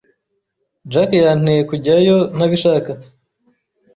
Jack 0.91 1.11
yanteye 1.25 1.61
kujyayo 1.69 2.17
ntabishaka. 2.35 2.91